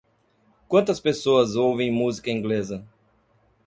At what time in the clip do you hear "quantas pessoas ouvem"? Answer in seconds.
0.67-1.91